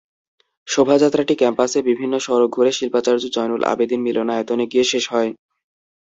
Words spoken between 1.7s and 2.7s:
বিভিন্ন সড়ক